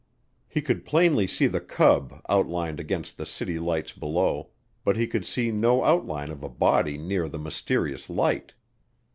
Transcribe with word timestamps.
He 0.47 0.63
could 0.63 0.83
plainly 0.83 1.27
see 1.27 1.45
the 1.45 1.61
Cub 1.61 2.23
outlined 2.27 2.79
against 2.79 3.17
the 3.17 3.25
city 3.27 3.59
lights 3.59 3.91
below, 3.91 4.49
but 4.83 4.97
he 4.97 5.05
could 5.05 5.27
see 5.27 5.51
no 5.51 5.83
outline 5.83 6.31
of 6.31 6.41
a 6.41 6.49
body 6.49 6.97
near 6.97 7.27
the 7.27 7.37
mysterious 7.37 8.09
light. 8.09 8.55